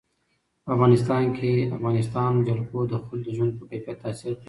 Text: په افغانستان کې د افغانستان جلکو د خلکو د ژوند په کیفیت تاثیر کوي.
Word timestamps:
په 0.63 0.69
افغانستان 0.75 1.23
کې 1.37 1.49
د 1.59 1.69
افغانستان 1.77 2.31
جلکو 2.47 2.79
د 2.85 2.93
خلکو 3.05 3.15
د 3.25 3.27
ژوند 3.37 3.51
په 3.57 3.63
کیفیت 3.69 3.97
تاثیر 4.03 4.31
کوي. 4.33 4.39